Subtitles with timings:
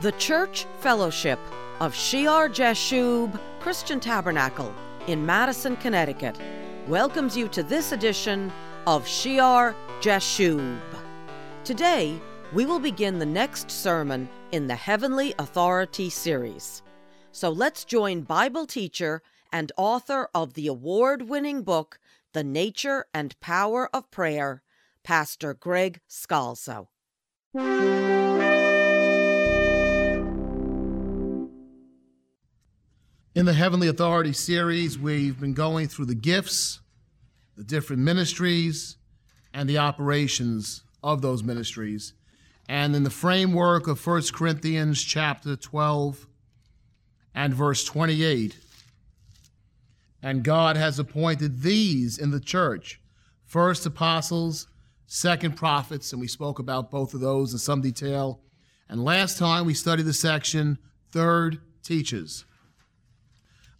[0.00, 1.38] The Church Fellowship
[1.78, 4.74] of Shear Jashub Christian Tabernacle
[5.06, 6.38] in Madison, Connecticut
[6.88, 8.50] welcomes you to this edition
[8.86, 10.80] of Shear Jashub.
[11.64, 12.18] Today,
[12.54, 16.82] we will begin the next sermon in the Heavenly Authority series.
[17.30, 19.20] So let's join Bible teacher
[19.52, 21.98] and author of the award winning book,
[22.32, 24.62] The Nature and Power of Prayer,
[25.04, 26.86] Pastor Greg Scalzo.
[33.40, 36.80] In the Heavenly Authority series, we've been going through the gifts,
[37.56, 38.98] the different ministries,
[39.54, 42.12] and the operations of those ministries.
[42.68, 46.26] And in the framework of 1 Corinthians chapter 12
[47.34, 48.58] and verse 28,
[50.22, 53.00] and God has appointed these in the church
[53.46, 54.68] first apostles,
[55.06, 58.42] second prophets, and we spoke about both of those in some detail.
[58.90, 60.76] And last time we studied the section
[61.10, 62.44] third teachers.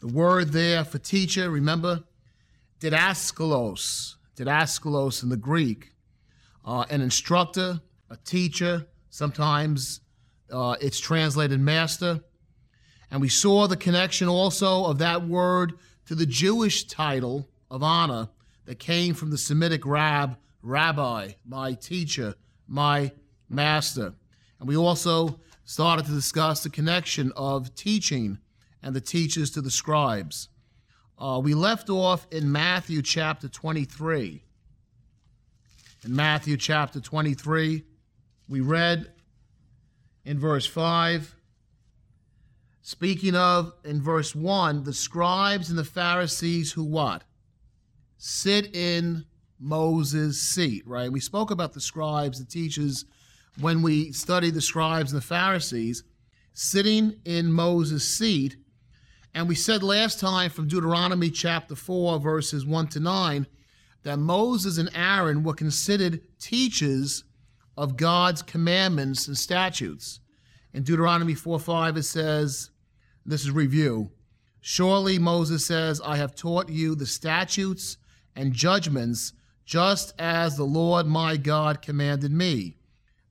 [0.00, 2.04] The word there for teacher, remember,
[2.80, 5.92] didaskalos, didaskalos in the Greek,
[6.64, 8.86] uh, an instructor, a teacher.
[9.10, 10.00] Sometimes
[10.52, 12.20] uh, it's translated master.
[13.10, 15.72] And we saw the connection also of that word
[16.06, 18.28] to the Jewish title of honor
[18.66, 22.34] that came from the Semitic rab, rabbi, my teacher,
[22.68, 23.10] my
[23.48, 24.14] master.
[24.60, 28.38] And we also started to discuss the connection of teaching
[28.82, 30.48] and the teachers to the scribes.
[31.18, 34.42] Uh, we left off in Matthew chapter 23.
[36.04, 37.82] In Matthew chapter 23,
[38.48, 39.12] we read
[40.24, 41.34] in verse 5,
[42.82, 47.24] speaking of in verse 1, the scribes and the Pharisees who what?
[48.16, 49.24] Sit in
[49.58, 51.10] Moses' seat, right?
[51.10, 53.04] We spoke about the scribes, the teachers,
[53.60, 56.04] when we studied the scribes and the Pharisees
[56.52, 58.56] sitting in Moses' seat
[59.34, 63.46] and we said last time from Deuteronomy chapter 4, verses 1 to 9,
[64.02, 67.24] that Moses and Aaron were considered teachers
[67.76, 70.20] of God's commandments and statutes.
[70.72, 72.70] In Deuteronomy 4 5, it says,
[73.24, 74.10] this is review.
[74.60, 77.98] Surely Moses says, I have taught you the statutes
[78.34, 79.32] and judgments
[79.64, 82.76] just as the Lord my God commanded me,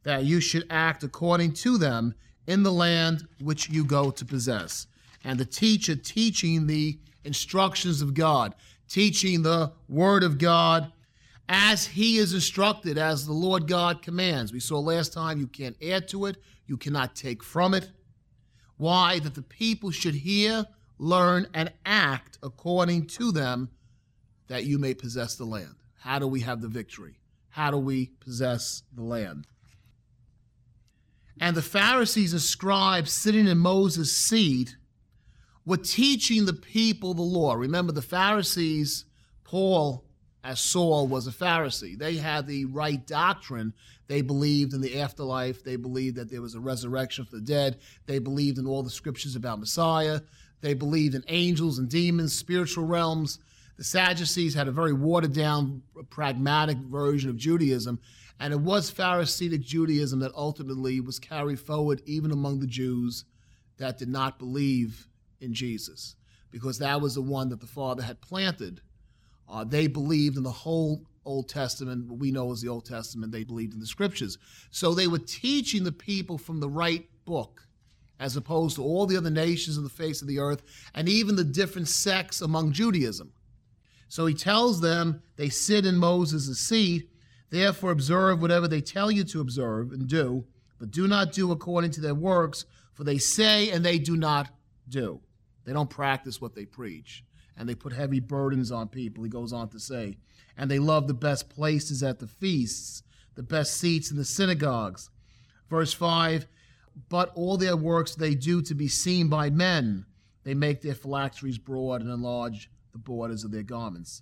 [0.03, 2.13] that you should act according to them
[2.45, 4.87] in the land which you go to possess
[5.27, 8.55] and the teacher teaching the instructions of God,
[8.87, 10.93] teaching the Word of God
[11.49, 14.53] as He is instructed, as the Lord God commands.
[14.53, 17.91] We saw last time you can't add to it, you cannot take from it.
[18.77, 19.19] Why?
[19.19, 20.65] That the people should hear,
[20.97, 23.69] learn, and act according to them
[24.47, 25.75] that you may possess the land.
[25.99, 27.19] How do we have the victory?
[27.49, 29.45] How do we possess the land?
[31.37, 34.77] And the Pharisees and scribes sitting in Moses' seat
[35.67, 37.53] were teaching the people the law.
[37.53, 39.03] Remember, the Pharisees,
[39.43, 40.05] Paul,
[40.41, 41.99] as Saul, was a Pharisee.
[41.99, 43.73] They had the right doctrine.
[44.07, 45.65] They believed in the afterlife.
[45.65, 47.79] They believed that there was a resurrection for the dead.
[48.05, 50.21] They believed in all the scriptures about Messiah.
[50.61, 53.39] They believed in angels and demons, spiritual realms.
[53.75, 57.99] The Sadducees had a very watered down, pragmatic version of Judaism.
[58.39, 63.25] And it was Pharisaic Judaism that ultimately was carried forward even among the Jews
[63.79, 65.09] that did not believe
[65.41, 66.15] in Jesus
[66.51, 68.81] because that was the one that the Father had planted.
[69.49, 73.31] Uh, they believed in the whole Old Testament, what we know as the Old Testament.
[73.31, 74.37] They believed in the Scriptures.
[74.71, 77.67] So they were teaching the people from the right book
[78.19, 80.63] as opposed to all the other nations on the face of the earth
[80.95, 83.31] and even the different sects among Judaism.
[84.07, 87.09] So he tells them they sit in Moses' seat,
[87.49, 90.45] therefore observe whatever they tell you to observe and do,
[90.79, 94.49] but do not do according to their works, for they say and they do not
[94.89, 95.19] do.
[95.67, 97.25] They don't practice what they preach.
[97.57, 100.17] And they put heavy burdens on people, he goes on to say.
[100.57, 103.03] And they love the best places at the feasts,
[103.35, 105.09] the best seats in the synagogues.
[105.69, 106.47] Verse 5
[107.09, 110.05] But all their works they do to be seen by men.
[110.43, 114.21] They make their phylacteries broad and enlarge the borders of their garments.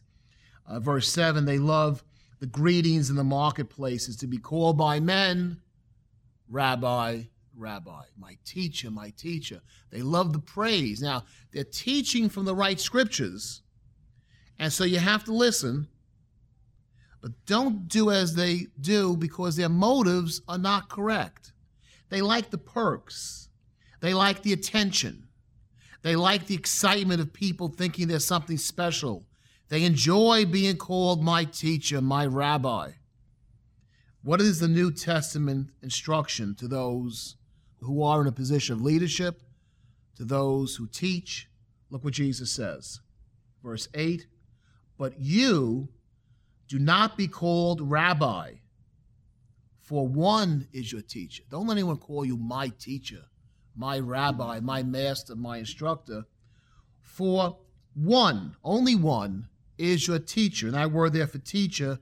[0.68, 2.04] Uh, verse 7 They love
[2.40, 5.62] the greetings in the marketplaces to be called by men,
[6.50, 7.26] Rabbi,
[7.58, 9.62] rabbi, my teacher, my teacher.
[9.92, 11.02] They love the praise.
[11.02, 13.62] Now, they're teaching from the right scriptures,
[14.60, 15.88] and so you have to listen,
[17.22, 21.52] but don't do as they do because their motives are not correct.
[22.10, 23.50] They like the perks,
[24.00, 25.28] they like the attention,
[26.02, 29.26] they like the excitement of people thinking there's something special.
[29.70, 32.92] They enjoy being called my teacher, my rabbi.
[34.22, 37.36] What is the New Testament instruction to those
[37.82, 39.42] who are in a position of leadership,
[40.16, 41.50] to those who teach.
[41.90, 43.00] Look what Jesus says.
[43.64, 44.26] Verse 8
[44.98, 45.90] But you
[46.68, 48.54] do not be called rabbi,
[49.80, 51.44] for one is your teacher.
[51.50, 53.24] Don't let anyone call you my teacher,
[53.76, 56.26] my rabbi, my master, my instructor.
[57.02, 57.58] For
[57.94, 59.48] one, only one,
[59.78, 60.68] is your teacher.
[60.68, 62.00] And that word there for teacher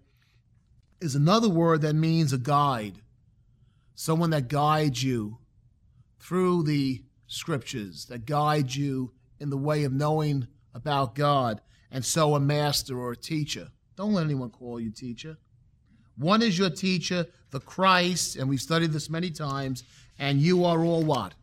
[1.01, 3.01] is another word that means a guide,
[3.95, 5.39] someone that guides you
[6.23, 11.59] through the scriptures, that guide you in the way of knowing about God,
[11.91, 13.67] and so a master or a teacher.
[13.97, 15.37] Don't let anyone call you teacher.
[16.17, 19.83] One is your teacher, the Christ, and we've studied this many times,
[20.17, 21.33] and you are all what?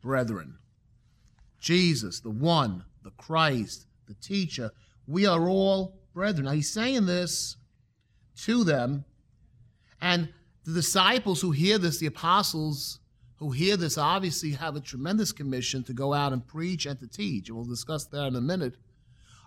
[0.00, 0.56] Brethren.
[1.58, 4.70] Jesus, the one, the Christ, the teacher,
[5.06, 6.44] we are all brethren.
[6.44, 7.56] Now he's saying this
[8.42, 9.04] to them,
[10.00, 10.28] and
[10.64, 13.00] the disciples who hear this, the apostles
[13.36, 17.06] who hear this, obviously have a tremendous commission to go out and preach and to
[17.06, 17.48] teach.
[17.48, 18.76] And we'll discuss that in a minute.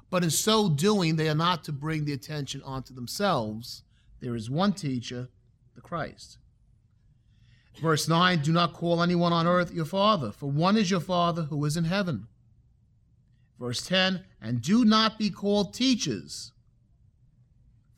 [0.09, 3.83] But in so doing, they are not to bring the attention onto themselves.
[4.19, 5.29] There is one teacher,
[5.75, 6.37] the Christ.
[7.81, 11.43] Verse 9 Do not call anyone on earth your father, for one is your father
[11.43, 12.27] who is in heaven.
[13.59, 16.51] Verse 10 And do not be called teachers,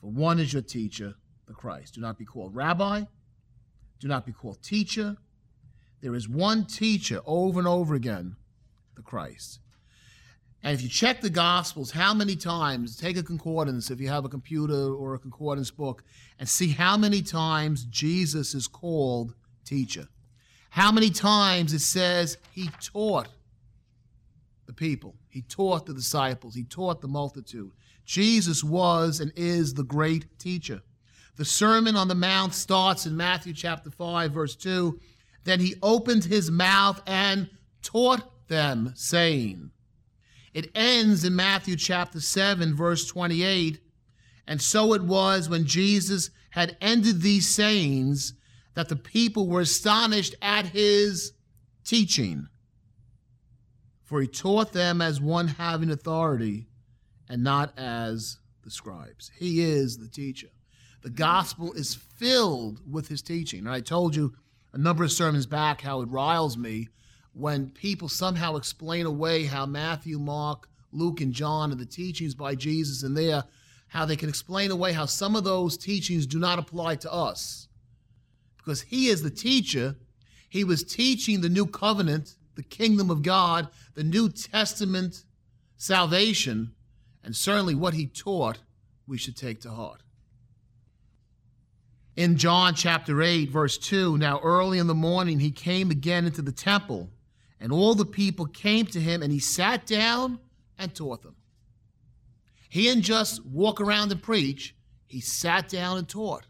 [0.01, 1.15] for one is your teacher,
[1.47, 1.95] the Christ.
[1.95, 3.03] Do not be called rabbi.
[3.99, 5.17] Do not be called teacher.
[6.01, 8.35] There is one teacher over and over again,
[8.95, 9.59] the Christ.
[10.61, 14.25] And if you check the Gospels, how many times, take a concordance if you have
[14.25, 16.03] a computer or a concordance book,
[16.37, 20.07] and see how many times Jesus is called teacher.
[20.71, 23.29] How many times it says he taught
[24.65, 27.71] the people, he taught the disciples, he taught the multitude.
[28.05, 30.81] Jesus was and is the great teacher.
[31.37, 34.99] The Sermon on the Mount starts in Matthew chapter 5, verse 2.
[35.49, 37.49] Then he opened his mouth and
[37.81, 39.71] taught them, saying,
[40.53, 43.79] it ends in Matthew chapter 7, verse 28.
[44.45, 48.35] And so it was when Jesus had ended these sayings
[48.75, 51.33] that the people were astonished at his
[51.83, 52.47] teaching.
[54.03, 56.67] For he taught them as one having authority
[57.27, 59.31] and not as the scribes.
[59.35, 60.49] He is the teacher.
[61.01, 63.61] The gospel is filled with his teaching.
[63.61, 64.35] And I told you
[64.73, 66.89] a number of sermons back how it riles me
[67.33, 72.55] when people somehow explain away how Matthew, Mark, Luke, and John and the teachings by
[72.55, 73.43] Jesus and there,
[73.87, 77.67] how they can explain away how some of those teachings do not apply to us.
[78.57, 79.95] Because he is the teacher,
[80.49, 85.23] he was teaching the new covenant, the kingdom of God, the New Testament
[85.77, 86.73] salvation,
[87.23, 88.59] and certainly what he taught
[89.07, 90.01] we should take to heart.
[92.19, 96.41] In John chapter 8, verse 2, now early in the morning he came again into
[96.41, 97.09] the temple
[97.61, 100.37] and all the people came to him, and he sat down
[100.77, 101.37] and taught them.
[102.67, 104.75] He didn't just walk around and preach,
[105.07, 106.43] he sat down and taught.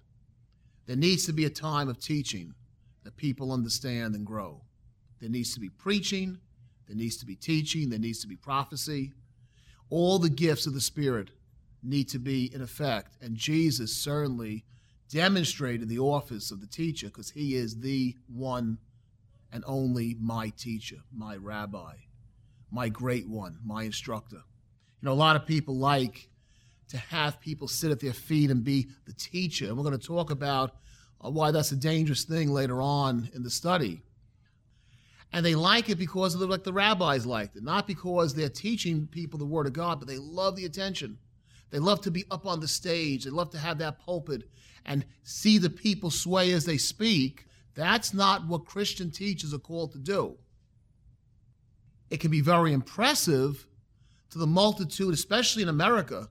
[0.87, 2.55] There needs to be a time of teaching
[3.03, 4.63] that people understand and grow.
[5.19, 6.39] There needs to be preaching,
[6.87, 9.13] there needs to be teaching, there needs to be prophecy.
[9.91, 11.29] All the gifts of the Spirit
[11.83, 14.65] need to be in effect, and Jesus certainly
[15.11, 18.77] demonstrated the office of the teacher because he is the one
[19.51, 21.93] and only my teacher, my rabbi,
[22.71, 24.37] my great one, my instructor.
[25.01, 26.29] You know, a lot of people like
[26.89, 29.65] to have people sit at their feet and be the teacher.
[29.65, 30.75] And we're going to talk about
[31.23, 34.01] uh, why that's a dangerous thing later on in the study.
[35.31, 38.49] And they like it because of the, like the rabbis liked it, not because they're
[38.49, 41.19] teaching people the word of God, but they love the attention.
[41.71, 43.25] They love to be up on the stage.
[43.25, 44.49] They love to have that pulpit
[44.85, 47.45] and see the people sway as they speak.
[47.75, 50.37] That's not what Christian teachers are called to do.
[52.09, 53.67] It can be very impressive
[54.31, 56.29] to the multitude, especially in America,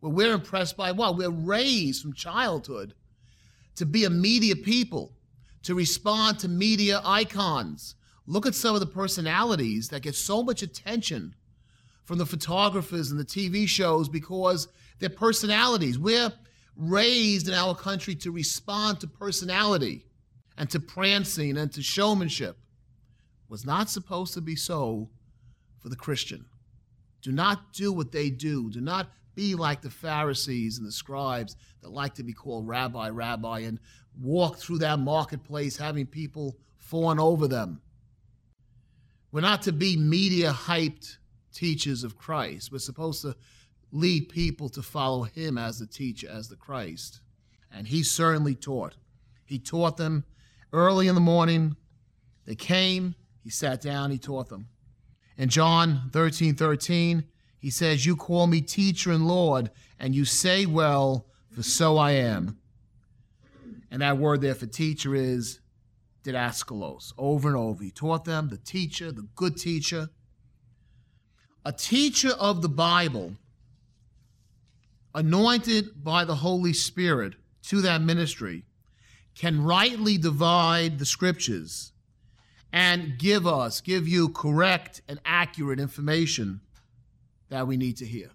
[0.00, 1.16] where we're impressed by what?
[1.16, 2.94] We're raised from childhood
[3.76, 5.12] to be a media people,
[5.62, 7.94] to respond to media icons.
[8.26, 11.34] Look at some of the personalities that get so much attention
[12.04, 14.68] from the photographers and the TV shows because
[14.98, 15.98] they're personalities.
[15.98, 16.32] We're
[16.76, 20.06] raised in our country to respond to personality
[20.56, 22.56] and to prancing and to showmanship
[23.48, 25.10] was not supposed to be so
[25.78, 26.44] for the Christian.
[27.20, 28.70] Do not do what they do.
[28.70, 33.08] Do not be like the Pharisees and the scribes that like to be called rabbi,
[33.10, 33.78] rabbi, and
[34.20, 37.80] walk through that marketplace having people fawn over them.
[39.30, 41.16] We're not to be media hyped
[41.52, 42.72] teachers of Christ.
[42.72, 43.36] We're supposed to
[43.90, 47.20] lead people to follow him as the teacher, as the Christ.
[47.70, 48.96] And he certainly taught.
[49.44, 50.24] He taught them
[50.72, 51.76] early in the morning
[52.44, 54.68] They came, he sat down, he taught them.
[55.36, 57.24] In John 13 13,
[57.58, 62.12] he says, You call me teacher and Lord, and you say well, for so I
[62.12, 62.58] am.
[63.90, 65.60] And that word there for teacher is
[66.24, 67.84] didaskalos, over and over.
[67.84, 70.08] He taught them, the teacher, the good teacher.
[71.64, 73.34] A teacher of the Bible,
[75.14, 78.64] anointed by the Holy Spirit to that ministry,
[79.34, 81.92] can rightly divide the scriptures
[82.72, 86.60] and give us, give you correct and accurate information
[87.48, 88.30] that we need to hear.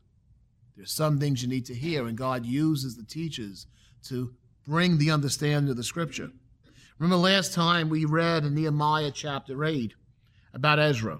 [0.75, 3.65] There's some things you need to hear, and God uses the teachers
[4.03, 4.34] to
[4.65, 6.29] bring the understanding of the scripture.
[7.00, 9.93] Remember last time we read in Nehemiah chapter 8
[10.53, 11.19] about Ezra.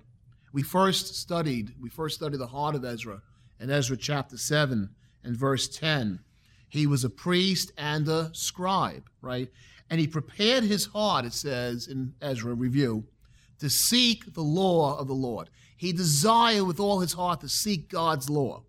[0.58, 3.22] We first studied, we first studied the heart of Ezra
[3.60, 4.90] in Ezra chapter 7
[5.24, 6.20] and verse 10.
[6.68, 9.50] He was a priest and a scribe, right?
[9.92, 13.06] And he prepared his heart, it says in Ezra review,
[13.60, 15.52] to seek the law of the Lord.
[15.76, 18.64] He desired with all his heart to seek God's law.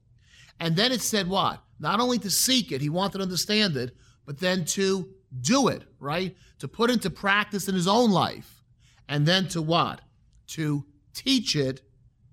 [0.60, 1.62] And then it said what?
[1.80, 5.08] Not only to seek it, he wanted to understand it, but then to
[5.40, 6.36] do it, right?
[6.58, 8.62] To put into practice in his own life.
[9.08, 10.02] And then to what?
[10.48, 10.84] To
[11.18, 11.82] teach it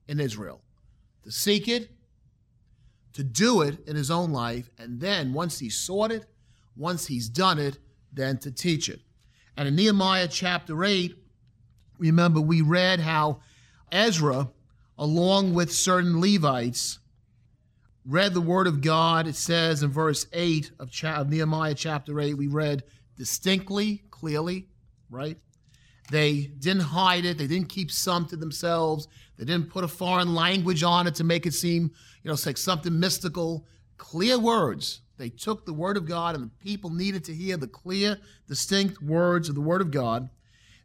[0.08, 0.62] in Israel.
[1.24, 1.90] To seek it,
[3.14, 6.26] to do it in his own life, and then once he's sought it,
[6.76, 7.80] once he's done it,
[8.14, 9.02] then to teach it.
[9.58, 11.18] And in Nehemiah chapter 8,
[11.98, 13.40] remember we read how
[13.92, 14.50] Ezra,
[14.98, 17.00] along with certain Levites,
[18.06, 19.28] read the word of God.
[19.28, 22.84] It says in verse 8 of, cha- of Nehemiah chapter 8, we read
[23.18, 24.68] distinctly, clearly,
[25.10, 25.38] right?
[26.12, 27.38] They didn't hide it.
[27.38, 29.08] They didn't keep some to themselves.
[29.38, 31.92] They didn't put a foreign language on it to make it seem,
[32.24, 33.66] you know, like something mystical.
[33.98, 35.02] Clear words.
[35.18, 39.02] They took the word of God, and the people needed to hear the clear, distinct
[39.02, 40.30] words of the word of God.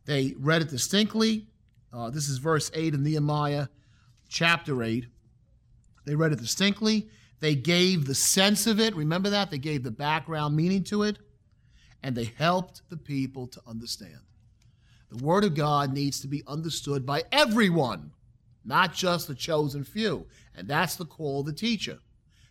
[0.06, 1.48] They read it distinctly.
[1.92, 3.66] Uh, this is verse 8 of Nehemiah
[4.28, 5.06] chapter 8.
[6.06, 7.08] They read it distinctly.
[7.40, 8.94] They gave the sense of it.
[8.94, 9.50] Remember that?
[9.50, 11.18] They gave the background meaning to it.
[12.02, 14.20] And they helped the people to understand.
[15.10, 18.12] The Word of God needs to be understood by everyone,
[18.64, 20.26] not just the chosen few.
[20.56, 21.98] And that's the call of the teacher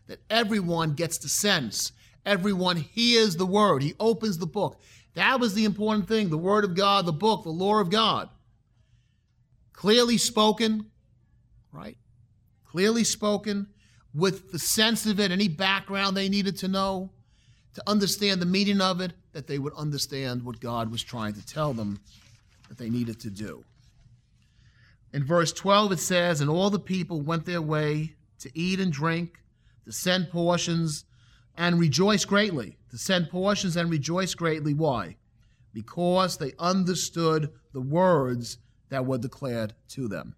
[0.08, 1.92] that everyone gets the sense,
[2.26, 3.84] everyone hears the Word.
[3.84, 4.82] He opens the book.
[5.14, 8.30] That was the important thing the Word of God, the book, the law of God.
[9.72, 10.88] Clearly spoken,
[11.72, 11.98] right?
[12.66, 13.68] Clearly spoken
[14.14, 17.12] with the sense of it, any background they needed to know
[17.76, 21.46] to understand the meaning of it, that they would understand what God was trying to
[21.46, 22.00] tell them
[22.70, 23.66] that they needed to do.
[25.12, 28.92] In verse 12, it says, And all the people went their way to eat and
[28.92, 29.42] drink,
[29.86, 31.06] to send portions,
[31.58, 32.78] and rejoice greatly.
[32.92, 34.74] To send portions and rejoice greatly.
[34.74, 35.18] Why?
[35.74, 38.58] Because they understood the words
[38.90, 40.36] that were declared to them.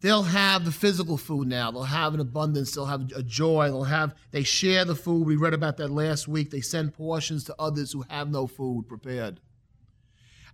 [0.00, 1.70] They'll have the physical food now.
[1.70, 2.74] They'll have an abundance.
[2.74, 3.66] They'll have a joy.
[3.66, 5.26] They'll have, they share the food.
[5.26, 6.50] We read about that last week.
[6.50, 9.40] They send portions to others who have no food prepared.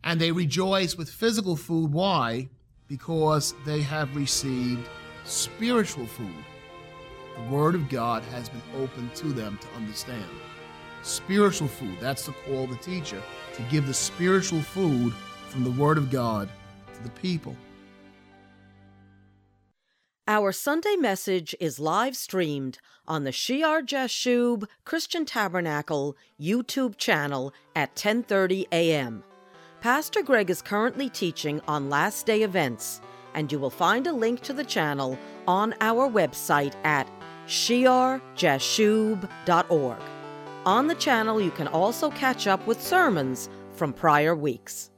[0.07, 1.93] And they rejoice with physical food.
[1.93, 2.49] Why?
[2.87, 4.89] Because they have received
[5.25, 6.45] spiritual food.
[7.35, 10.25] The Word of God has been opened to them to understand.
[11.03, 13.21] Spiritual food, that's the call of the teacher,
[13.55, 15.13] to give the spiritual food
[15.49, 16.49] from the Word of God
[16.95, 17.57] to the people.
[20.29, 27.97] Our Sunday message is live streamed on the Shear Jashub Christian Tabernacle YouTube channel at
[27.97, 29.25] 10:30 a.m.
[29.87, 33.00] Pastor Greg is currently teaching on last day events,
[33.35, 35.16] and you will find a link to the channel
[35.47, 37.09] on our website at
[37.47, 40.00] shearjashub.org.
[40.66, 44.90] On the channel, you can also catch up with sermons from prior weeks.